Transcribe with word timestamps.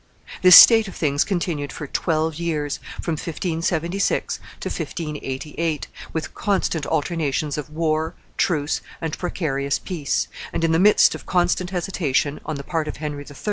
This 0.41 0.55
state 0.55 0.87
of 0.87 0.95
things 0.95 1.23
continued 1.23 1.71
for 1.71 1.85
twelve 1.85 2.33
years, 2.33 2.79
from 2.99 3.11
1576 3.11 4.39
to 4.61 4.69
1588, 4.69 5.87
with 6.11 6.33
constant 6.33 6.87
alternations 6.87 7.55
of 7.55 7.69
war, 7.69 8.15
truce, 8.35 8.81
and 8.99 9.15
precarious 9.15 9.77
peace, 9.77 10.27
and 10.51 10.63
in 10.63 10.71
the 10.71 10.79
midst 10.79 11.13
of 11.13 11.27
constant 11.27 11.69
hesitation, 11.69 12.41
on 12.47 12.55
the 12.55 12.63
part 12.63 12.87
of 12.87 12.97
Henry 12.97 13.27
III. 13.29 13.35